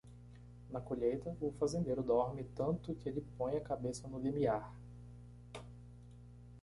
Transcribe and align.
Na 0.71 0.81
colheita, 0.81 1.37
o 1.39 1.51
fazendeiro 1.59 2.01
dorme 2.01 2.43
tanto 2.55 2.95
que 2.95 3.07
ele 3.07 3.23
põe 3.37 3.55
a 3.55 3.61
cabeça 3.61 4.07
no 4.07 4.17
limiar. 4.19 4.73